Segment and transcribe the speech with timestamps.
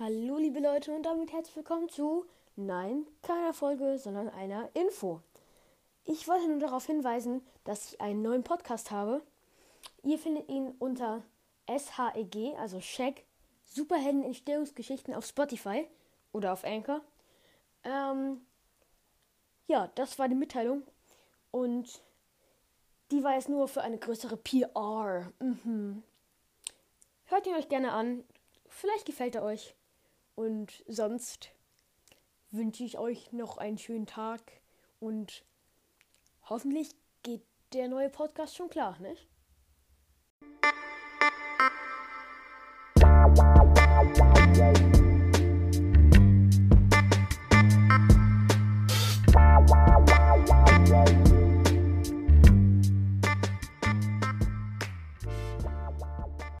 [0.00, 2.24] Hallo liebe Leute und damit herzlich willkommen zu,
[2.54, 5.22] nein, keiner Folge, sondern einer Info.
[6.04, 9.22] Ich wollte nur darauf hinweisen, dass ich einen neuen Podcast habe.
[10.04, 11.24] Ihr findet ihn unter
[11.68, 13.24] SHEG, also Shag,
[13.64, 15.88] Superhelden Entstehungsgeschichten auf Spotify
[16.30, 17.00] oder auf Anchor.
[17.82, 18.40] Ähm,
[19.66, 20.84] ja, das war die Mitteilung
[21.50, 22.04] und
[23.10, 25.32] die war jetzt nur für eine größere PR.
[25.40, 26.04] Mhm.
[27.24, 28.22] Hört ihn euch gerne an.
[28.68, 29.74] Vielleicht gefällt er euch.
[30.38, 31.50] Und sonst
[32.52, 34.40] wünsche ich euch noch einen schönen Tag
[35.00, 35.42] und
[36.44, 36.90] hoffentlich
[37.24, 37.42] geht
[37.72, 39.26] der neue Podcast schon klar, nicht?